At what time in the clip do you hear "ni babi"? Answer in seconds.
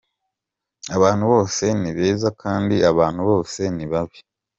3.75-4.19